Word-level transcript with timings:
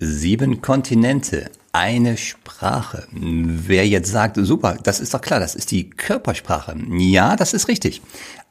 Sieben 0.00 0.62
Kontinente, 0.62 1.50
eine 1.72 2.16
Sprache. 2.16 3.08
Wer 3.10 3.84
jetzt 3.88 4.12
sagt, 4.12 4.36
super, 4.40 4.78
das 4.80 5.00
ist 5.00 5.12
doch 5.12 5.20
klar, 5.20 5.40
das 5.40 5.56
ist 5.56 5.72
die 5.72 5.90
Körpersprache. 5.90 6.76
Ja, 6.90 7.34
das 7.34 7.52
ist 7.52 7.66
richtig. 7.66 8.00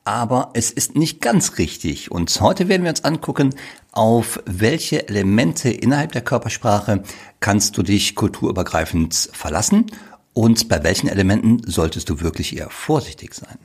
Aber 0.04 0.50
es 0.56 0.72
ist 0.72 0.98
nicht 0.98 1.22
ganz 1.22 1.58
richtig. 1.58 2.12
Und 2.12 2.42
heute 2.42 2.68
werden 2.68 2.84
wir 2.84 2.90
uns 2.90 3.06
angucken, 3.06 3.56
auf 3.94 4.42
welche 4.46 5.08
Elemente 5.08 5.70
innerhalb 5.70 6.12
der 6.12 6.22
Körpersprache 6.22 7.04
kannst 7.40 7.78
du 7.78 7.84
dich 7.84 8.16
kulturübergreifend 8.16 9.30
verlassen 9.32 9.86
und 10.34 10.68
bei 10.68 10.84
welchen 10.84 11.08
Elementen 11.08 11.62
solltest 11.66 12.10
du 12.10 12.20
wirklich 12.20 12.58
eher 12.58 12.70
vorsichtig 12.70 13.34
sein. 13.34 13.58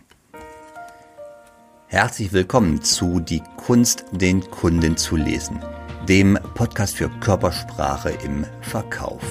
Herzlich 1.88 2.32
willkommen 2.32 2.80
zu 2.82 3.18
Die 3.18 3.42
Kunst, 3.56 4.04
den 4.12 4.48
Kunden 4.52 4.96
zu 4.96 5.16
lesen 5.16 5.58
dem 6.08 6.38
Podcast 6.54 6.96
für 6.96 7.08
Körpersprache 7.20 8.10
im 8.24 8.44
Verkauf. 8.60 9.22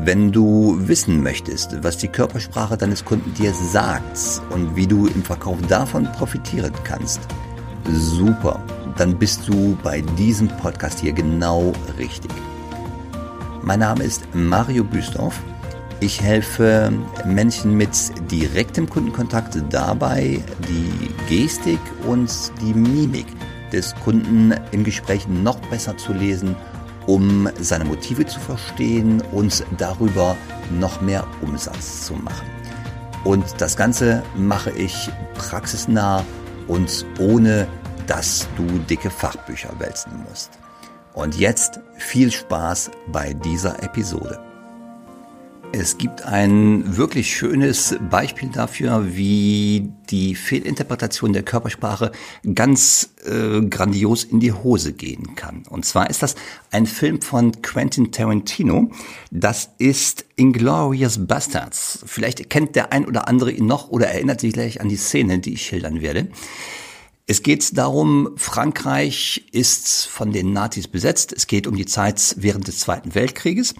Wenn 0.00 0.32
du 0.32 0.76
wissen 0.78 1.22
möchtest, 1.22 1.82
was 1.82 1.98
die 1.98 2.08
Körpersprache 2.08 2.76
deines 2.76 3.04
Kunden 3.04 3.32
dir 3.34 3.52
sagt 3.52 4.42
und 4.50 4.74
wie 4.76 4.86
du 4.86 5.06
im 5.06 5.22
Verkauf 5.22 5.58
davon 5.68 6.10
profitieren 6.12 6.72
kannst, 6.84 7.20
super, 7.92 8.62
dann 8.96 9.18
bist 9.18 9.48
du 9.48 9.76
bei 9.82 10.00
diesem 10.18 10.48
Podcast 10.48 11.00
hier 11.00 11.12
genau 11.12 11.72
richtig. 11.98 12.30
Mein 13.62 13.80
Name 13.80 14.04
ist 14.04 14.22
Mario 14.34 14.84
Büstorf. 14.84 15.40
Ich 16.00 16.20
helfe 16.20 16.92
Menschen 17.24 17.76
mit 17.76 17.90
direktem 18.30 18.88
Kundenkontakt 18.88 19.58
dabei, 19.70 20.40
die 20.68 21.10
Gestik 21.28 21.80
und 22.06 22.30
die 22.60 22.74
Mimik 22.74 23.26
des 23.72 23.94
Kunden 23.96 24.54
im 24.72 24.84
Gespräch 24.84 25.26
noch 25.28 25.58
besser 25.68 25.96
zu 25.96 26.12
lesen, 26.12 26.56
um 27.06 27.48
seine 27.60 27.84
Motive 27.84 28.26
zu 28.26 28.40
verstehen 28.40 29.22
und 29.32 29.64
darüber 29.78 30.36
noch 30.78 31.00
mehr 31.00 31.26
Umsatz 31.42 32.06
zu 32.06 32.14
machen. 32.14 32.46
Und 33.24 33.44
das 33.58 33.76
Ganze 33.76 34.22
mache 34.36 34.70
ich 34.70 35.10
praxisnah 35.34 36.24
und 36.68 37.04
ohne, 37.18 37.66
dass 38.06 38.48
du 38.56 38.64
dicke 38.88 39.10
Fachbücher 39.10 39.70
wälzen 39.78 40.12
musst. 40.28 40.50
Und 41.14 41.36
jetzt 41.36 41.80
viel 41.96 42.30
Spaß 42.30 42.90
bei 43.08 43.32
dieser 43.32 43.82
Episode. 43.82 44.45
Es 45.78 45.98
gibt 45.98 46.22
ein 46.22 46.96
wirklich 46.96 47.36
schönes 47.36 47.96
Beispiel 48.08 48.48
dafür, 48.48 49.14
wie 49.14 49.92
die 50.08 50.34
Fehlinterpretation 50.34 51.34
der 51.34 51.42
Körpersprache 51.42 52.12
ganz 52.54 53.10
äh, 53.26 53.60
grandios 53.60 54.24
in 54.24 54.40
die 54.40 54.52
Hose 54.52 54.94
gehen 54.94 55.34
kann. 55.34 55.64
Und 55.68 55.84
zwar 55.84 56.08
ist 56.08 56.22
das 56.22 56.34
ein 56.70 56.86
Film 56.86 57.20
von 57.20 57.60
Quentin 57.60 58.10
Tarantino. 58.10 58.90
Das 59.30 59.68
ist 59.76 60.24
Inglorious 60.36 61.26
Bastards. 61.26 61.98
Vielleicht 62.06 62.48
kennt 62.48 62.74
der 62.74 62.94
ein 62.94 63.04
oder 63.04 63.28
andere 63.28 63.50
ihn 63.50 63.66
noch 63.66 63.90
oder 63.90 64.06
erinnert 64.06 64.40
sich 64.40 64.54
gleich 64.54 64.80
an 64.80 64.88
die 64.88 64.96
Szene, 64.96 65.40
die 65.40 65.52
ich 65.52 65.66
schildern 65.66 66.00
werde. 66.00 66.28
Es 67.26 67.42
geht 67.42 67.76
darum, 67.76 68.30
Frankreich 68.36 69.46
ist 69.52 70.06
von 70.06 70.32
den 70.32 70.54
Nazis 70.54 70.88
besetzt. 70.88 71.34
Es 71.34 71.46
geht 71.46 71.66
um 71.66 71.76
die 71.76 71.84
Zeit 71.84 72.36
während 72.38 72.66
des 72.66 72.78
Zweiten 72.78 73.14
Weltkrieges. 73.14 73.74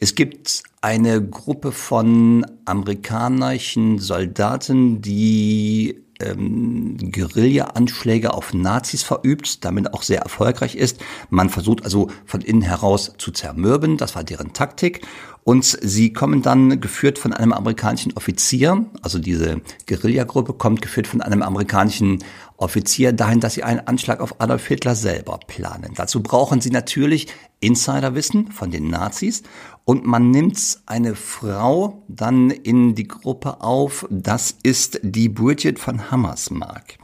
Es 0.00 0.14
gibt 0.14 0.62
eine 0.80 1.26
Gruppe 1.26 1.72
von 1.72 2.46
amerikanischen 2.64 3.98
Soldaten, 3.98 5.02
die 5.02 6.04
ähm, 6.20 6.96
Guerilla-Anschläge 7.10 8.32
auf 8.32 8.54
Nazis 8.54 9.02
verübt, 9.02 9.64
damit 9.64 9.92
auch 9.92 10.02
sehr 10.02 10.20
erfolgreich 10.20 10.76
ist. 10.76 11.00
Man 11.30 11.50
versucht 11.50 11.82
also 11.82 12.10
von 12.26 12.42
innen 12.42 12.62
heraus 12.62 13.14
zu 13.18 13.32
zermürben, 13.32 13.96
das 13.96 14.14
war 14.14 14.22
deren 14.22 14.52
Taktik. 14.52 15.04
Und 15.42 15.64
sie 15.64 16.12
kommen 16.12 16.42
dann 16.42 16.80
geführt 16.80 17.18
von 17.18 17.32
einem 17.32 17.52
amerikanischen 17.52 18.12
Offizier, 18.12 18.84
also 19.02 19.18
diese 19.18 19.62
Guerillagruppe 19.86 20.52
kommt 20.52 20.82
geführt 20.82 21.06
von 21.06 21.22
einem 21.22 21.42
amerikanischen 21.42 22.18
Offizier 22.58 23.12
dahin, 23.12 23.38
dass 23.38 23.54
sie 23.54 23.62
einen 23.62 23.86
Anschlag 23.86 24.20
auf 24.20 24.40
Adolf 24.40 24.66
Hitler 24.66 24.96
selber 24.96 25.38
planen. 25.46 25.92
Dazu 25.94 26.22
brauchen 26.22 26.60
sie 26.60 26.70
natürlich 26.70 27.28
Insiderwissen 27.60 28.50
von 28.50 28.72
den 28.72 28.88
Nazis 28.88 29.44
und 29.84 30.04
man 30.04 30.32
nimmt 30.32 30.80
eine 30.86 31.14
Frau 31.14 32.02
dann 32.08 32.50
in 32.50 32.96
die 32.96 33.06
Gruppe 33.06 33.62
auf, 33.62 34.06
das 34.10 34.56
ist 34.62 34.98
die 35.02 35.28
Bridget 35.28 35.78
von 35.78 36.10
Hammersmark. 36.10 36.98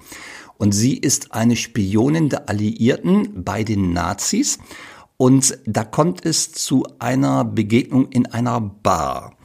Und 0.58 0.72
sie 0.72 0.96
ist 0.96 1.32
eine 1.32 1.56
Spionin 1.56 2.28
der 2.28 2.48
Alliierten 2.48 3.44
bei 3.44 3.62
den 3.62 3.92
Nazis 3.92 4.58
und 5.16 5.56
da 5.66 5.84
kommt 5.84 6.26
es 6.26 6.50
zu 6.50 6.84
einer 6.98 7.44
Begegnung 7.44 8.08
in 8.08 8.26
einer 8.26 8.60
Bar. 8.60 9.36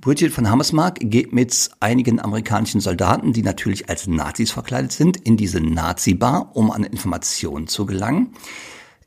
Bridget 0.00 0.32
von 0.32 0.48
Hammersmark 0.48 0.98
geht 1.00 1.32
mit 1.32 1.70
einigen 1.80 2.20
amerikanischen 2.20 2.80
Soldaten, 2.80 3.32
die 3.32 3.42
natürlich 3.42 3.88
als 3.88 4.06
Nazis 4.06 4.52
verkleidet 4.52 4.92
sind, 4.92 5.16
in 5.16 5.36
diese 5.36 5.60
Nazi-Bar, 5.60 6.54
um 6.54 6.70
an 6.70 6.84
Informationen 6.84 7.66
zu 7.66 7.84
gelangen. 7.84 8.32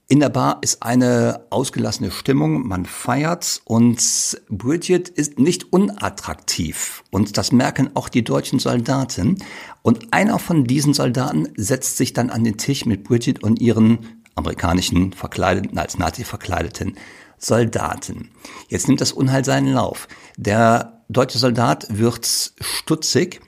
In 0.09 0.19
der 0.19 0.27
Bar 0.27 0.57
ist 0.59 0.83
eine 0.83 1.45
ausgelassene 1.49 2.11
Stimmung, 2.11 2.67
man 2.67 2.85
feiert 2.85 3.61
und 3.63 4.01
Bridget 4.49 5.07
ist 5.07 5.39
nicht 5.39 5.71
unattraktiv 5.71 7.05
und 7.09 7.37
das 7.37 7.53
merken 7.53 7.91
auch 7.93 8.09
die 8.09 8.25
deutschen 8.25 8.59
Soldaten 8.59 9.37
und 9.83 10.13
einer 10.13 10.39
von 10.39 10.65
diesen 10.65 10.93
Soldaten 10.93 11.47
setzt 11.55 11.95
sich 11.95 12.11
dann 12.11 12.29
an 12.29 12.43
den 12.43 12.57
Tisch 12.57 12.85
mit 12.85 13.05
Bridget 13.05 13.41
und 13.41 13.61
ihren 13.61 13.99
amerikanischen 14.35 15.13
verkleideten, 15.13 15.77
als 15.77 15.97
Nazi 15.97 16.25
verkleideten 16.25 16.97
Soldaten. 17.41 18.29
Jetzt 18.69 18.87
nimmt 18.87 19.01
das 19.01 19.11
Unheil 19.11 19.43
seinen 19.43 19.73
Lauf. 19.73 20.07
Der 20.37 21.01
deutsche 21.09 21.39
Soldat 21.39 21.87
wird 21.89 22.53
stutzig, 22.59 23.41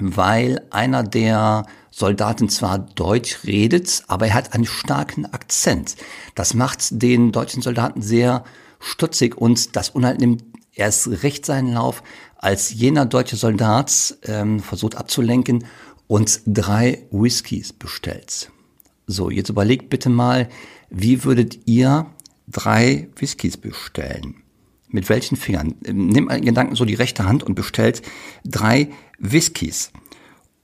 weil 0.00 0.60
einer 0.70 1.02
der 1.02 1.66
Soldaten 1.90 2.48
zwar 2.48 2.78
Deutsch 2.78 3.44
redet, 3.44 4.02
aber 4.08 4.26
er 4.26 4.34
hat 4.34 4.52
einen 4.52 4.66
starken 4.66 5.26
Akzent. 5.26 5.96
Das 6.34 6.54
macht 6.54 7.02
den 7.02 7.32
deutschen 7.32 7.62
Soldaten 7.62 8.02
sehr 8.02 8.44
stutzig 8.80 9.36
und 9.36 9.76
das 9.76 9.90
Unheil 9.90 10.16
nimmt 10.16 10.44
erst 10.72 11.22
recht 11.22 11.46
seinen 11.46 11.72
Lauf, 11.72 12.02
als 12.36 12.72
jener 12.72 13.06
deutsche 13.06 13.36
Soldat 13.36 14.16
ähm, 14.24 14.60
versucht 14.60 14.96
abzulenken 14.96 15.64
und 16.08 16.40
drei 16.46 17.06
Whiskys 17.10 17.72
bestellt. 17.72 18.50
So, 19.06 19.30
jetzt 19.30 19.48
überlegt 19.48 19.88
bitte 19.88 20.10
mal, 20.10 20.48
wie 20.90 21.24
würdet 21.24 21.60
ihr 21.66 22.06
drei 22.46 23.08
Whiskys 23.16 23.56
bestellen? 23.56 24.36
Mit 24.88 25.08
welchen 25.08 25.36
Fingern? 25.36 25.74
Nehmt 25.80 26.28
mal 26.28 26.40
Gedanken 26.40 26.76
so 26.76 26.84
die 26.84 26.94
rechte 26.94 27.24
Hand 27.24 27.42
und 27.42 27.54
bestellt 27.54 28.02
drei 28.44 28.90
Whiskys. 29.18 29.90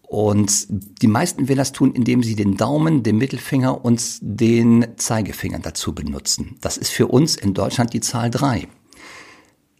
Und 0.02 0.66
die 0.68 1.06
meisten 1.06 1.46
werden 1.48 1.58
das 1.58 1.70
tun, 1.70 1.92
indem 1.92 2.24
sie 2.24 2.34
den 2.34 2.56
Daumen, 2.56 3.04
den 3.04 3.16
Mittelfinger 3.16 3.84
und 3.84 4.18
den 4.20 4.88
Zeigefinger 4.96 5.60
dazu 5.60 5.94
benutzen. 5.94 6.56
Das 6.60 6.76
ist 6.76 6.90
für 6.90 7.06
uns 7.06 7.36
in 7.36 7.54
Deutschland 7.54 7.92
die 7.92 8.00
Zahl 8.00 8.28
drei. 8.28 8.66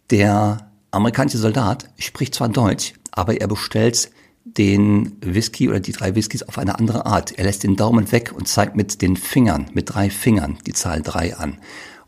Der 0.09 0.71
amerikanische 0.91 1.37
Soldat 1.37 1.89
spricht 1.99 2.35
zwar 2.35 2.47
Deutsch, 2.47 2.93
aber 3.11 3.41
er 3.41 3.47
bestellt 3.47 4.09
den 4.45 5.17
Whisky 5.21 5.69
oder 5.69 5.79
die 5.79 5.91
drei 5.91 6.15
Whiskys 6.15 6.43
auf 6.43 6.57
eine 6.57 6.79
andere 6.79 7.05
Art. 7.05 7.37
Er 7.37 7.43
lässt 7.43 7.63
den 7.63 7.75
Daumen 7.75 8.11
weg 8.11 8.31
und 8.33 8.47
zeigt 8.47 8.75
mit 8.75 9.01
den 9.01 9.17
Fingern, 9.17 9.69
mit 9.73 9.93
drei 9.93 10.09
Fingern 10.09 10.57
die 10.65 10.73
Zahl 10.73 11.01
drei 11.01 11.35
an. 11.35 11.57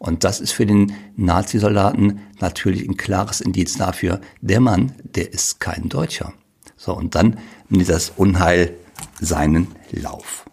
Und 0.03 0.25
das 0.25 0.41
ist 0.41 0.51
für 0.51 0.65
den 0.65 0.91
Nazi-Soldaten 1.15 2.19
natürlich 2.41 2.85
ein 2.85 2.97
klares 2.97 3.39
Indiz 3.39 3.77
dafür, 3.77 4.19
der 4.41 4.59
Mann, 4.59 4.91
der 5.01 5.31
ist 5.31 5.61
kein 5.61 5.87
Deutscher. 5.87 6.33
So, 6.75 6.93
und 6.93 7.15
dann 7.15 7.39
nimmt 7.69 7.87
das 7.87 8.11
Unheil 8.17 8.75
seinen 9.21 9.69
Lauf. 9.91 10.45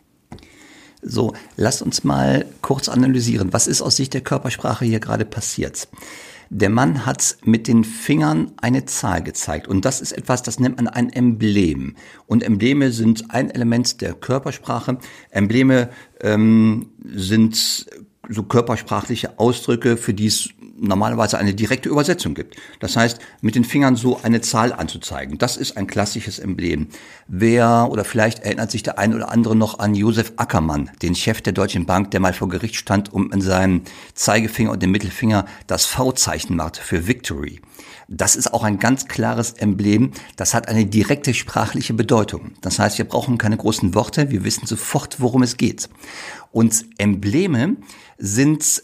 So, 1.03 1.35
lasst 1.57 1.83
uns 1.83 2.05
mal 2.05 2.47
kurz 2.63 2.89
analysieren, 2.89 3.53
was 3.53 3.67
ist 3.67 3.83
aus 3.83 3.97
Sicht 3.97 4.15
der 4.15 4.21
Körpersprache 4.21 4.85
hier 4.85 5.01
gerade 5.01 5.25
passiert. 5.25 5.89
Der 6.49 6.71
Mann 6.71 7.05
hat 7.05 7.37
mit 7.43 7.67
den 7.67 7.83
Fingern 7.83 8.53
eine 8.57 8.85
Zahl 8.85 9.21
gezeigt 9.21 9.67
und 9.67 9.85
das 9.85 10.01
ist 10.01 10.13
etwas, 10.13 10.45
das 10.45 10.61
nennt 10.61 10.77
man 10.77 10.87
ein 10.87 11.13
Emblem. 11.13 11.97
Und 12.27 12.45
Embleme 12.45 12.93
sind 12.93 13.33
ein 13.33 13.51
Element 13.51 14.01
der 14.01 14.15
Körpersprache. 14.15 14.99
Embleme 15.31 15.91
ähm, 16.21 16.91
sind 17.05 17.87
so 18.29 18.43
körpersprachliche 18.43 19.39
Ausdrücke, 19.39 19.97
für 19.97 20.15
die 20.15 20.27
es 20.27 20.51
normalerweise 20.81 21.39
eine 21.39 21.55
direkte 21.55 21.89
Übersetzung 21.89 22.35
gibt. 22.35 22.57
Das 22.81 22.97
heißt, 22.97 23.19
mit 23.41 23.55
den 23.55 23.65
Fingern 23.65 23.97
so 23.97 24.21
eine 24.23 24.41
Zahl 24.41 24.73
anzuzeigen. 24.73 25.39
Das 25.39 25.57
ist 25.57 25.77
ein 25.77 25.87
klassisches 25.87 26.39
Emblem. 26.39 26.89
Wer 27.29 27.89
oder 27.91 28.05
vielleicht 28.05 28.41
erinnert 28.41 28.71
sich 28.71 28.83
der 28.83 28.99
ein 28.99 29.15
oder 29.15 29.31
andere 29.31 29.57
noch 29.57 29.79
an 29.79 29.95
Josef 29.95 30.33
Ackermann, 30.37 30.91
den 31.03 31.15
Chef 31.15 31.43
der 31.43 31.53
Deutschen 31.53 31.87
Bank, 31.87 32.11
der 32.11 32.21
mal 32.21 32.33
vor 32.33 32.49
Gericht 32.49 32.77
stand 32.77 33.13
und 33.13 33.35
in 33.35 33.41
seinem 33.41 33.83
Zeigefinger 34.15 34.73
und 34.73 34.83
dem 34.83 34.91
Mittelfinger 34.91 35.45
das 35.67 35.87
V-Zeichen 35.87 36.57
machte 36.57 36.81
für 36.83 37.07
Victory. 37.07 37.61
Das 38.13 38.35
ist 38.35 38.53
auch 38.53 38.65
ein 38.65 38.81
ganz 38.81 39.07
klares 39.07 39.53
Emblem. 39.53 40.11
Das 40.35 40.53
hat 40.53 40.69
eine 40.69 40.85
direkte 40.85 41.33
sprachliche 41.33 41.95
Bedeutung. 41.95 42.53
Das 42.61 42.81
heißt, 42.81 42.99
wir 42.99 43.05
brauchen 43.05 43.39
keine 43.39 43.57
großen 43.57 43.95
Worte. 43.95 44.31
Wir 44.31 44.43
wissen 44.43 44.67
sofort, 44.67 45.21
worum 45.21 45.45
es 45.45 45.57
geht. 45.57 45.89
Und 46.51 46.85
Embleme 46.99 47.77
sind 48.19 48.83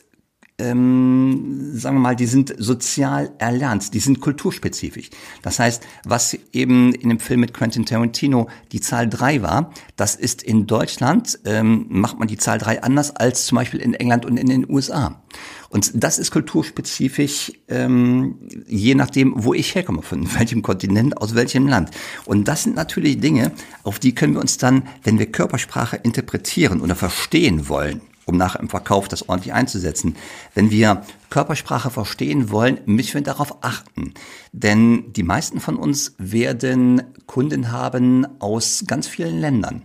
ähm, 0.58 1.72
sagen 1.74 1.96
wir 1.96 2.00
mal, 2.00 2.16
die 2.16 2.26
sind 2.26 2.54
sozial 2.56 3.30
erlernt, 3.38 3.92
die 3.92 4.00
sind 4.00 4.20
kulturspezifisch. 4.20 5.10
Das 5.42 5.58
heißt, 5.58 5.82
was 6.04 6.38
eben 6.52 6.94
in 6.94 7.10
dem 7.10 7.18
Film 7.18 7.40
mit 7.40 7.52
Quentin 7.52 7.84
Tarantino 7.84 8.48
die 8.72 8.80
Zahl 8.80 9.08
drei 9.08 9.42
war, 9.42 9.70
das 9.96 10.16
ist 10.16 10.42
in 10.42 10.66
Deutschland, 10.66 11.38
ähm, 11.44 11.86
macht 11.90 12.18
man 12.18 12.28
die 12.28 12.38
Zahl 12.38 12.58
drei 12.58 12.82
anders 12.82 13.14
als 13.14 13.44
zum 13.44 13.56
Beispiel 13.56 13.80
in 13.80 13.92
England 13.92 14.24
und 14.24 14.38
in 14.38 14.48
den 14.48 14.68
USA. 14.70 15.22
Und 15.68 15.90
das 15.94 16.18
ist 16.18 16.30
kulturspezifisch, 16.30 17.52
ähm, 17.68 18.36
je 18.66 18.94
nachdem, 18.94 19.32
wo 19.36 19.54
ich 19.54 19.74
herkomme, 19.74 20.02
von 20.02 20.32
welchem 20.38 20.62
Kontinent, 20.62 21.18
aus 21.18 21.34
welchem 21.34 21.66
Land. 21.66 21.90
Und 22.24 22.46
das 22.48 22.64
sind 22.64 22.76
natürlich 22.76 23.20
Dinge, 23.20 23.52
auf 23.82 23.98
die 23.98 24.14
können 24.14 24.34
wir 24.34 24.40
uns 24.40 24.58
dann, 24.58 24.84
wenn 25.02 25.18
wir 25.18 25.26
Körpersprache 25.26 25.96
interpretieren 25.96 26.80
oder 26.80 26.94
verstehen 26.94 27.68
wollen, 27.68 28.00
um 28.24 28.36
nachher 28.36 28.60
im 28.60 28.68
Verkauf 28.68 29.08
das 29.08 29.28
ordentlich 29.28 29.52
einzusetzen. 29.52 30.16
Wenn 30.54 30.70
wir 30.70 31.02
Körpersprache 31.30 31.90
verstehen 31.90 32.50
wollen, 32.50 32.80
müssen 32.86 33.14
wir 33.14 33.22
darauf 33.22 33.62
achten. 33.62 34.14
Denn 34.52 35.12
die 35.12 35.22
meisten 35.22 35.60
von 35.60 35.76
uns 35.76 36.14
werden 36.18 37.02
Kunden 37.26 37.72
haben 37.72 38.26
aus 38.40 38.84
ganz 38.86 39.06
vielen 39.06 39.40
Ländern. 39.40 39.82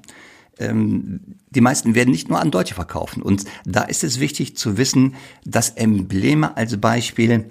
Ähm, 0.59 1.21
die 1.50 1.62
meisten 1.62 1.95
werden 1.95 2.12
nicht 2.12 2.30
nur 2.30 2.39
an 2.39 2.51
Deutsche 2.51 2.75
verkaufen. 2.75 3.21
Und 3.21 3.45
da 3.65 3.83
ist 3.83 4.03
es 4.03 4.19
wichtig 4.19 4.57
zu 4.57 4.77
wissen, 4.77 5.15
dass 5.45 5.69
Embleme 5.71 6.56
als 6.57 6.80
Beispiel 6.80 7.50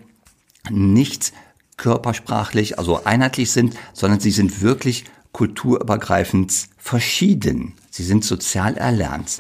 nicht 0.71 1.33
körpersprachlich, 1.77 2.79
also 2.79 3.05
einheitlich 3.05 3.51
sind, 3.51 3.75
sondern 3.95 4.21
sie 4.21 4.31
sind 4.31 4.61
wirklich 4.61 5.05
kulturübergreifend 5.33 6.69
verschieden. 6.77 7.75
Sie 7.91 8.05
sind 8.05 8.25
sozial 8.25 8.77
erlernt. 8.77 9.39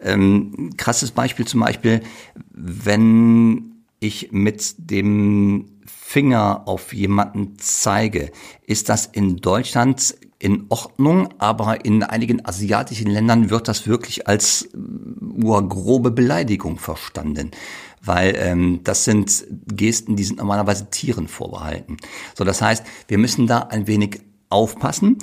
Ähm, 0.00 0.70
krasses 0.76 1.10
Beispiel 1.10 1.46
zum 1.46 1.60
Beispiel, 1.60 2.02
wenn 2.50 3.82
ich 3.98 4.32
mit 4.32 4.74
dem 4.78 5.66
Finger 5.84 6.62
auf 6.66 6.94
jemanden 6.94 7.56
zeige, 7.58 8.32
ist 8.66 8.88
das 8.88 9.06
in 9.06 9.36
Deutschland 9.36 10.14
in 10.40 10.64
Ordnung, 10.70 11.28
aber 11.38 11.84
in 11.84 12.02
einigen 12.02 12.44
asiatischen 12.44 13.10
Ländern 13.10 13.50
wird 13.50 13.68
das 13.68 13.86
wirklich 13.86 14.26
als 14.26 14.70
uh, 14.74 15.68
grobe 15.68 16.10
Beleidigung 16.10 16.78
verstanden. 16.78 17.50
Weil 18.02 18.34
ähm, 18.38 18.80
das 18.82 19.04
sind 19.04 19.44
Gesten, 19.66 20.16
die 20.16 20.24
sind 20.24 20.38
normalerweise 20.38 20.88
Tieren 20.88 21.28
vorbehalten. 21.28 21.98
So, 22.34 22.44
das 22.44 22.62
heißt, 22.62 22.84
wir 23.06 23.18
müssen 23.18 23.46
da 23.46 23.58
ein 23.60 23.86
wenig 23.86 24.22
aufpassen. 24.48 25.18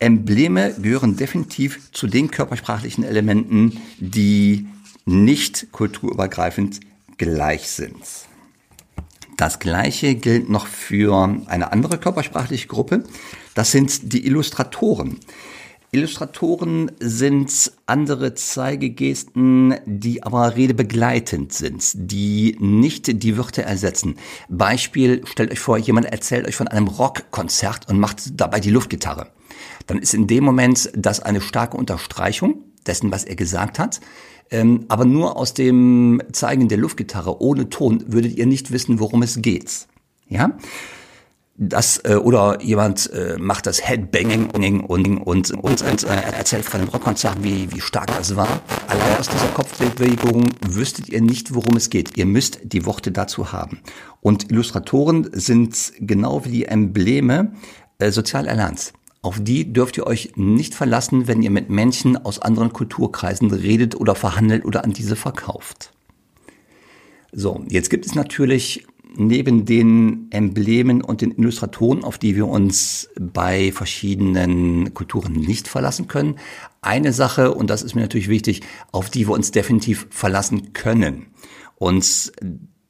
Embleme 0.00 0.74
gehören 0.74 1.16
definitiv 1.16 1.92
zu 1.92 2.08
den 2.08 2.30
körpersprachlichen 2.30 3.04
Elementen, 3.04 3.80
die 3.98 4.66
nicht 5.04 5.70
kulturübergreifend 5.70 6.80
gleich 7.16 7.68
sind. 7.70 7.96
Das 9.38 9.60
gleiche 9.60 10.16
gilt 10.16 10.50
noch 10.50 10.66
für 10.66 11.42
eine 11.46 11.70
andere 11.70 11.96
körpersprachliche 11.96 12.66
Gruppe. 12.66 13.04
Das 13.54 13.70
sind 13.70 14.12
die 14.12 14.26
Illustratoren. 14.26 15.20
Illustratoren 15.92 16.90
sind 16.98 17.72
andere 17.86 18.34
Zeigegesten, 18.34 19.76
die 19.86 20.24
aber 20.24 20.56
redebegleitend 20.56 21.52
sind, 21.52 21.92
die 21.94 22.56
nicht 22.58 23.22
die 23.22 23.38
Wörter 23.38 23.62
ersetzen. 23.62 24.16
Beispiel, 24.48 25.22
stellt 25.24 25.52
euch 25.52 25.60
vor, 25.60 25.78
jemand 25.78 26.06
erzählt 26.06 26.46
euch 26.46 26.56
von 26.56 26.66
einem 26.66 26.88
Rockkonzert 26.88 27.88
und 27.88 28.00
macht 28.00 28.40
dabei 28.40 28.58
die 28.58 28.70
Luftgitarre 28.70 29.28
dann 29.88 29.98
ist 29.98 30.14
in 30.14 30.26
dem 30.26 30.44
Moment 30.44 30.90
das 30.94 31.20
eine 31.20 31.40
starke 31.40 31.76
Unterstreichung 31.76 32.62
dessen, 32.88 33.12
was 33.12 33.24
er 33.24 33.36
gesagt 33.36 33.78
hat. 33.78 34.00
Ähm, 34.50 34.86
aber 34.88 35.04
nur 35.04 35.36
aus 35.36 35.54
dem 35.54 36.22
Zeigen 36.32 36.68
der 36.68 36.78
Luftgitarre 36.78 37.40
ohne 37.40 37.68
Ton 37.68 38.04
würdet 38.08 38.36
ihr 38.36 38.46
nicht 38.46 38.70
wissen, 38.72 38.98
worum 38.98 39.22
es 39.22 39.40
geht. 39.42 39.86
Ja? 40.28 40.56
Das, 41.60 41.98
äh, 42.04 42.14
oder 42.14 42.62
jemand 42.62 43.10
äh, 43.12 43.36
macht 43.36 43.66
das 43.66 43.86
Headbanging 43.86 44.48
und, 44.50 44.80
und, 44.84 45.50
und, 45.50 45.82
und 45.82 46.04
äh, 46.04 46.06
erzählt 46.06 46.64
von 46.64 46.80
einem 46.80 46.88
Rockkonzert, 46.88 47.42
wie, 47.42 47.70
wie 47.72 47.80
stark 47.80 48.06
das 48.06 48.36
war. 48.36 48.62
Allein 48.86 49.18
aus 49.18 49.28
dieser 49.28 49.48
Kopfbewegung 49.48 50.44
wüsstet 50.66 51.08
ihr 51.08 51.20
nicht, 51.20 51.54
worum 51.54 51.76
es 51.76 51.90
geht. 51.90 52.16
Ihr 52.16 52.26
müsst 52.26 52.60
die 52.62 52.86
Worte 52.86 53.10
dazu 53.10 53.52
haben. 53.52 53.80
Und 54.20 54.52
Illustratoren 54.52 55.28
sind 55.32 55.92
genau 55.98 56.44
wie 56.44 56.50
die 56.50 56.64
Embleme 56.66 57.52
äh, 57.98 58.12
sozial 58.12 58.46
erlernt. 58.46 58.92
Auf 59.20 59.40
die 59.40 59.72
dürft 59.72 59.96
ihr 59.96 60.06
euch 60.06 60.32
nicht 60.36 60.74
verlassen, 60.74 61.26
wenn 61.26 61.42
ihr 61.42 61.50
mit 61.50 61.70
Menschen 61.70 62.16
aus 62.16 62.38
anderen 62.38 62.72
Kulturkreisen 62.72 63.50
redet 63.50 63.96
oder 63.96 64.14
verhandelt 64.14 64.64
oder 64.64 64.84
an 64.84 64.92
diese 64.92 65.16
verkauft. 65.16 65.92
So, 67.32 67.64
jetzt 67.68 67.90
gibt 67.90 68.06
es 68.06 68.14
natürlich 68.14 68.86
neben 69.16 69.64
den 69.64 70.28
Emblemen 70.30 71.02
und 71.02 71.20
den 71.20 71.32
Illustratoren, 71.32 72.04
auf 72.04 72.18
die 72.18 72.36
wir 72.36 72.46
uns 72.46 73.08
bei 73.18 73.72
verschiedenen 73.72 74.94
Kulturen 74.94 75.32
nicht 75.32 75.66
verlassen 75.66 76.06
können, 76.06 76.36
eine 76.82 77.12
Sache, 77.12 77.52
und 77.54 77.70
das 77.70 77.82
ist 77.82 77.94
mir 77.94 78.02
natürlich 78.02 78.28
wichtig, 78.28 78.62
auf 78.92 79.10
die 79.10 79.26
wir 79.26 79.34
uns 79.34 79.50
definitiv 79.50 80.06
verlassen 80.10 80.72
können. 80.72 81.26
Und 81.76 82.32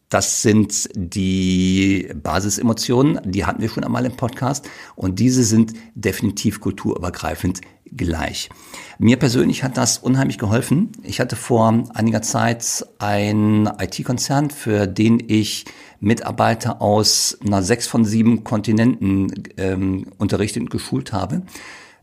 das 0.09 0.43
sind 0.43 0.89
die 0.95 2.09
Basisemotionen, 2.15 3.21
die 3.25 3.45
hatten 3.45 3.61
wir 3.61 3.69
schon 3.69 3.85
einmal 3.85 4.07
im 4.07 4.17
Podcast 4.17 4.69
und 4.97 5.19
diese 5.19 5.45
sind 5.45 5.75
definitiv 5.95 6.61
kulturübergreifend 6.61 7.61
gleich. 7.93 8.49
Mir 8.99 9.19
persönlich 9.19 9.65
hat 9.65 9.77
das 9.77 9.99
unheimlich 9.99 10.39
geholfen. 10.39 10.93
Ich 11.03 11.21
hatte 11.21 11.37
vor 11.37 11.85
einiger 11.95 12.23
Zeit 12.23 12.87
einen 12.99 13.67
IT-Konzern, 13.67 14.51
für 14.51 14.87
den 14.87 15.23
ich 15.29 15.67
Mitarbeiter 16.01 16.81
aus 16.81 17.39
na, 17.43 17.63
sechs 17.63 17.87
von 17.87 18.05
sieben 18.05 18.45
Kontinenten 18.45 19.33
ähm, 19.57 20.07
unterrichtet 20.19 20.63
und 20.63 20.71
geschult 20.71 21.13
habe. 21.13 21.43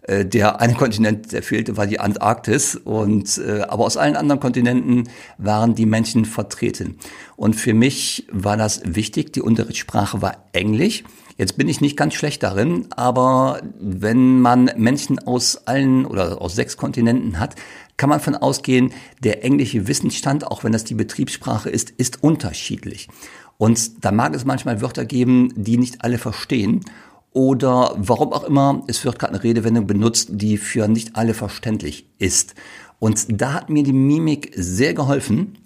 Äh, 0.07 0.25
der 0.25 0.61
eine 0.61 0.73
Kontinent, 0.75 1.31
der 1.31 1.43
fehlte, 1.43 1.77
war 1.77 1.87
die 1.87 1.99
Antarktis. 1.99 2.75
Und 2.75 3.37
äh, 3.37 3.61
aber 3.61 3.85
aus 3.85 3.97
allen 3.97 4.15
anderen 4.15 4.39
Kontinenten 4.39 5.09
waren 5.37 5.75
die 5.75 5.85
Menschen 5.85 6.25
vertreten. 6.25 6.97
Und 7.35 7.55
für 7.55 7.73
mich 7.73 8.27
war 8.31 8.57
das 8.57 8.81
wichtig. 8.85 9.33
Die 9.33 9.41
Unterrichtssprache 9.41 10.21
war 10.21 10.45
Englisch. 10.53 11.03
Jetzt 11.37 11.57
bin 11.57 11.67
ich 11.67 11.81
nicht 11.81 11.97
ganz 11.97 12.13
schlecht 12.13 12.43
darin, 12.43 12.87
aber 12.91 13.59
wenn 13.77 14.39
man 14.39 14.71
Menschen 14.77 15.19
aus 15.19 15.67
allen 15.67 16.05
oder 16.05 16.41
aus 16.41 16.55
sechs 16.55 16.77
Kontinenten 16.77 17.39
hat, 17.39 17.55
kann 17.97 18.09
man 18.09 18.21
von 18.21 18.35
ausgehen, 18.35 18.93
der 19.21 19.43
englische 19.43 19.85
Wissensstand, 19.85 20.47
auch 20.47 20.63
wenn 20.63 20.71
das 20.71 20.85
die 20.85 20.95
Betriebssprache 20.95 21.69
ist, 21.69 21.89
ist 21.89 22.23
unterschiedlich. 22.23 23.09
Und 23.57 24.05
da 24.05 24.13
mag 24.13 24.33
es 24.33 24.45
manchmal 24.45 24.79
Wörter 24.81 25.03
geben, 25.03 25.51
die 25.57 25.77
nicht 25.77 26.05
alle 26.05 26.19
verstehen 26.19 26.85
oder 27.35 27.93
warum 27.97 28.31
auch 28.31 28.45
immer, 28.45 28.83
es 28.87 29.03
wird 29.03 29.19
gerade 29.19 29.33
eine 29.33 29.43
Redewendung 29.43 29.87
benutzt, 29.87 30.29
die 30.31 30.57
für 30.57 30.87
nicht 30.87 31.17
alle 31.17 31.33
verständlich 31.33 32.07
ist. 32.17 32.55
Und 32.97 33.25
da 33.29 33.53
hat 33.53 33.69
mir 33.69 33.83
die 33.83 33.91
Mimik 33.91 34.53
sehr 34.55 34.93
geholfen, 34.93 35.57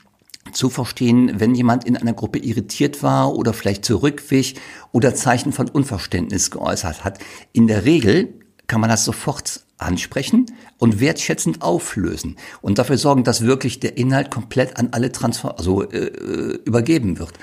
zu 0.51 0.71
verstehen, 0.71 1.39
wenn 1.39 1.53
jemand 1.53 1.83
in 1.83 1.95
einer 1.95 2.13
Gruppe 2.13 2.39
irritiert 2.39 3.03
war 3.03 3.35
oder 3.35 3.53
vielleicht 3.53 3.85
zurückwich 3.85 4.55
oder 4.91 5.13
Zeichen 5.13 5.53
von 5.53 5.69
Unverständnis 5.69 6.49
geäußert 6.49 7.03
hat. 7.03 7.19
In 7.53 7.67
der 7.67 7.85
Regel 7.85 8.33
kann 8.65 8.81
man 8.81 8.89
das 8.89 9.05
sofort 9.05 9.61
ansprechen 9.77 10.47
und 10.79 10.99
wertschätzend 10.99 11.61
auflösen 11.61 12.37
und 12.61 12.79
dafür 12.79 12.97
sorgen, 12.97 13.23
dass 13.23 13.43
wirklich 13.43 13.79
der 13.79 13.95
Inhalt 13.95 14.31
komplett 14.31 14.77
an 14.77 14.89
alle 14.91 15.11
Transfer 15.11 15.59
also 15.59 15.83
äh, 15.83 16.07
äh 16.07 16.59
übergeben 16.65 17.19
wird. 17.19 17.33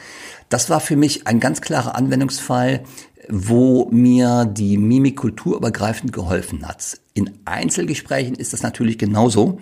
Das 0.49 0.69
war 0.69 0.81
für 0.81 0.97
mich 0.97 1.27
ein 1.29 1.39
ganz 1.41 1.61
klarer 1.61 1.95
Anwendungsfall, 1.95 2.83
wo 3.29 3.89
mir 3.91 4.45
die 4.45 4.79
Mimik 4.79 5.17
kulturübergreifend 5.17 6.13
geholfen 6.13 6.67
hat. 6.67 6.99
In 7.15 7.31
Einzelgesprächen 7.45 8.35
ist 8.35 8.53
das 8.53 8.63
natürlich 8.63 8.99
genauso. 8.99 9.61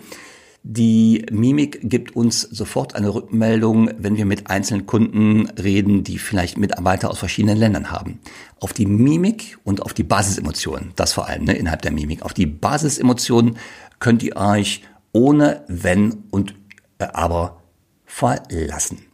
Die 0.67 1.23
Mimik 1.31 1.79
gibt 1.83 2.15
uns 2.15 2.41
sofort 2.41 2.95
eine 2.95 3.13
Rückmeldung, 3.13 3.91
wenn 3.99 4.17
wir 4.17 4.25
mit 4.25 4.49
einzelnen 4.49 4.87
Kunden 4.87 5.47
reden, 5.61 6.03
die 6.03 6.17
vielleicht 6.17 6.57
Mitarbeiter 6.57 7.11
aus 7.11 7.19
verschiedenen 7.19 7.57
Ländern 7.57 7.91
haben. 7.91 8.19
Auf 8.59 8.73
die 8.73 8.87
Mimik 8.87 9.59
und 9.63 9.83
auf 9.83 9.93
die 9.93 10.03
Basisemotionen, 10.03 10.91
das 10.95 11.13
vor 11.13 11.27
allem 11.27 11.43
ne, 11.43 11.53
innerhalb 11.53 11.83
der 11.83 11.91
Mimik, 11.91 12.23
auf 12.23 12.33
die 12.33 12.47
Basisemotionen 12.47 13.57
könnt 13.99 14.23
ihr 14.23 14.37
euch 14.37 14.81
ohne 15.11 15.63
Wenn 15.67 16.23
und 16.31 16.55
Aber 16.97 17.61
verlassen. 18.05 19.05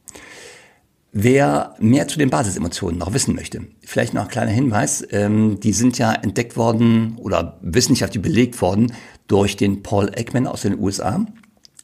Wer 1.13 1.75
mehr 1.79 2.07
zu 2.07 2.17
den 2.17 2.29
Basisemotionen 2.29 2.97
noch 2.97 3.13
wissen 3.13 3.35
möchte, 3.35 3.67
vielleicht 3.83 4.13
noch 4.13 4.23
ein 4.23 4.27
kleiner 4.29 4.51
Hinweis, 4.51 5.05
ähm, 5.11 5.59
die 5.59 5.73
sind 5.73 5.97
ja 5.97 6.13
entdeckt 6.13 6.55
worden 6.55 7.17
oder 7.17 7.59
wissenschaftlich 7.61 8.21
belegt 8.21 8.61
worden 8.61 8.93
durch 9.27 9.57
den 9.57 9.83
Paul 9.83 10.09
Ekman 10.15 10.47
aus 10.47 10.61
den 10.61 10.79
USA, 10.79 11.25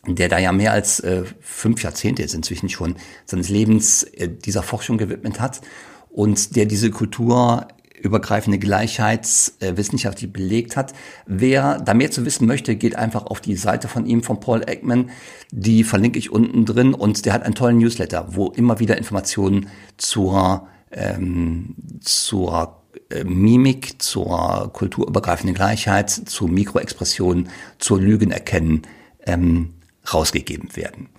der 0.08 0.30
da 0.30 0.40
ja 0.40 0.54
mehr 0.54 0.72
als 0.72 1.02
äh, 1.02 1.24
fünf 1.42 1.84
Jahrzehnte 1.84 2.22
jetzt 2.22 2.36
inzwischen 2.36 2.70
schon 2.70 2.96
seines 3.26 3.50
Lebens 3.50 4.04
äh, 4.04 4.30
dieser 4.30 4.64
Forschung 4.64 4.98
gewidmet 4.98 5.42
hat 5.42 5.60
und 6.10 6.56
der 6.56 6.66
diese 6.66 6.90
Kultur 6.90 7.68
übergreifende 8.01 8.60
Gleichheit 8.60 9.27
äh, 9.60 9.74
belegt 10.27 10.75
hat. 10.75 10.94
Wer 11.25 11.80
da 11.80 11.94
mehr 11.94 12.12
zu 12.12 12.25
wissen 12.25 12.48
möchte, 12.48 12.75
geht 12.75 12.96
einfach 12.96 13.25
auf 13.25 13.42
die 13.42 13.56
Seite 13.56 13.88
von 13.88 14.06
ihm, 14.06 14.24
von 14.24 14.39
Paul 14.39 14.63
Ekman. 14.68 15.10
Die 15.51 15.84
verlinke 15.84 16.20
ich 16.20 16.32
unten 16.32 16.66
drin 16.66 16.94
und 16.94 17.25
der 17.25 17.34
hat 17.34 17.44
einen 17.44 17.56
tollen 17.56 17.77
Newsletter, 17.77 18.27
wo 18.36 18.50
immer 18.50 18.80
wieder 18.80 18.98
Informationen 18.98 19.68
zur, 19.98 20.68
ähm, 20.92 21.75
zur 22.01 22.82
äh, 23.10 23.24
Mimik, 23.24 24.01
zur 24.01 24.72
kulturübergreifenden 24.74 25.56
Gleichheit, 25.56 26.10
zu 26.10 26.48
Mikroexpressionen, 26.48 27.50
zur 27.80 28.00
Lügenerkennen 28.00 28.84
ähm, 29.25 29.74
rausgegeben 30.13 30.75
werden. 30.75 31.10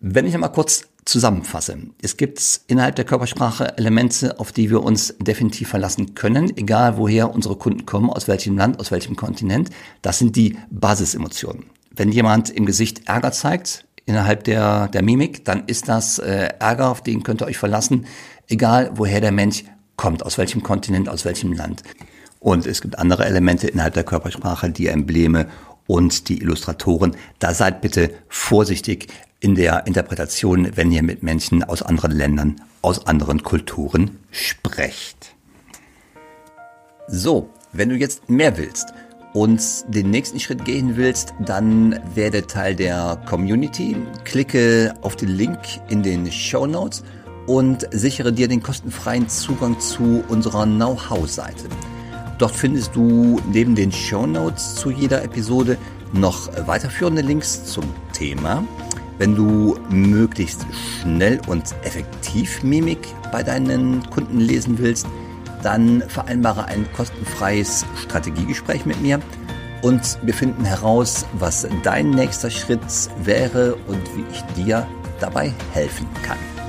Wenn 0.00 0.26
ich 0.26 0.34
einmal 0.34 0.52
kurz 0.52 0.88
zusammenfasse. 1.04 1.78
Es 2.00 2.16
gibt 2.16 2.60
innerhalb 2.68 2.96
der 2.96 3.04
Körpersprache 3.04 3.76
Elemente, 3.76 4.38
auf 4.38 4.52
die 4.52 4.70
wir 4.70 4.82
uns 4.82 5.14
definitiv 5.18 5.68
verlassen 5.68 6.14
können, 6.14 6.56
egal 6.56 6.96
woher 6.96 7.34
unsere 7.34 7.56
Kunden 7.56 7.86
kommen, 7.86 8.10
aus 8.10 8.28
welchem 8.28 8.56
Land, 8.56 8.78
aus 8.78 8.90
welchem 8.90 9.16
Kontinent. 9.16 9.70
Das 10.00 10.18
sind 10.18 10.36
die 10.36 10.56
Basisemotionen. 10.70 11.64
Wenn 11.90 12.12
jemand 12.12 12.50
im 12.50 12.66
Gesicht 12.66 13.08
Ärger 13.08 13.32
zeigt, 13.32 13.84
innerhalb 14.06 14.44
der, 14.44 14.88
der 14.88 15.02
Mimik, 15.02 15.44
dann 15.44 15.64
ist 15.66 15.88
das 15.88 16.18
äh, 16.18 16.50
Ärger, 16.58 16.90
auf 16.90 17.02
den 17.02 17.22
könnt 17.22 17.42
ihr 17.42 17.46
euch 17.46 17.58
verlassen, 17.58 18.06
egal 18.48 18.92
woher 18.94 19.20
der 19.20 19.32
Mensch 19.32 19.64
kommt, 19.96 20.24
aus 20.24 20.38
welchem 20.38 20.62
Kontinent, 20.62 21.08
aus 21.08 21.24
welchem 21.24 21.52
Land. 21.52 21.82
Und 22.38 22.66
es 22.66 22.80
gibt 22.80 22.98
andere 22.98 23.24
Elemente 23.24 23.68
innerhalb 23.68 23.94
der 23.94 24.04
Körpersprache, 24.04 24.70
die 24.70 24.88
Embleme 24.88 25.48
und 25.86 26.28
die 26.28 26.40
Illustratoren. 26.40 27.16
Da 27.38 27.54
seid 27.54 27.80
bitte 27.80 28.10
vorsichtig 28.28 29.08
in 29.42 29.56
der 29.56 29.88
Interpretation, 29.88 30.76
wenn 30.76 30.92
ihr 30.92 31.02
mit 31.02 31.24
Menschen 31.24 31.64
aus 31.64 31.82
anderen 31.82 32.12
Ländern, 32.12 32.60
aus 32.80 33.06
anderen 33.06 33.42
Kulturen 33.42 34.20
sprecht. 34.30 35.34
So, 37.08 37.50
wenn 37.72 37.88
du 37.88 37.96
jetzt 37.96 38.30
mehr 38.30 38.56
willst 38.56 38.94
und 39.34 39.60
den 39.88 40.10
nächsten 40.10 40.38
Schritt 40.38 40.64
gehen 40.64 40.96
willst, 40.96 41.34
dann 41.44 41.98
werde 42.14 42.46
Teil 42.46 42.76
der 42.76 43.20
Community. 43.28 43.96
Klicke 44.24 44.94
auf 45.02 45.16
den 45.16 45.30
Link 45.30 45.58
in 45.88 46.04
den 46.04 46.30
Show 46.30 46.66
Notes 46.68 47.02
und 47.48 47.88
sichere 47.90 48.32
dir 48.32 48.46
den 48.46 48.62
kostenfreien 48.62 49.28
Zugang 49.28 49.80
zu 49.80 50.22
unserer 50.28 50.66
Know-how-Seite. 50.66 51.68
Dort 52.38 52.54
findest 52.54 52.94
du 52.94 53.40
neben 53.50 53.74
den 53.74 53.90
Show 53.90 54.24
Notes 54.24 54.76
zu 54.76 54.92
jeder 54.92 55.24
Episode 55.24 55.76
noch 56.12 56.48
weiterführende 56.68 57.22
Links 57.22 57.64
zum 57.64 57.84
Thema. 58.12 58.62
Wenn 59.22 59.36
du 59.36 59.78
möglichst 59.88 60.66
schnell 61.00 61.40
und 61.46 61.62
effektiv 61.84 62.64
Mimik 62.64 62.98
bei 63.30 63.44
deinen 63.44 64.02
Kunden 64.10 64.40
lesen 64.40 64.78
willst, 64.78 65.06
dann 65.62 66.02
vereinbare 66.08 66.64
ein 66.64 66.92
kostenfreies 66.92 67.86
Strategiegespräch 68.02 68.84
mit 68.84 69.00
mir 69.00 69.20
und 69.80 70.18
wir 70.22 70.34
finden 70.34 70.64
heraus, 70.64 71.24
was 71.34 71.64
dein 71.84 72.10
nächster 72.10 72.50
Schritt 72.50 72.80
wäre 73.22 73.76
und 73.86 74.02
wie 74.16 74.24
ich 74.32 74.42
dir 74.56 74.88
dabei 75.20 75.52
helfen 75.72 76.08
kann. 76.24 76.61